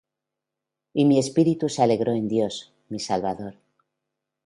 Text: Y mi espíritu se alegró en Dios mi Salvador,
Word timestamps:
Y 0.95 1.05
mi 1.05 1.19
espíritu 1.19 1.69
se 1.69 1.83
alegró 1.83 2.13
en 2.13 2.27
Dios 2.27 2.73
mi 2.89 2.97
Salvador, 2.97 3.53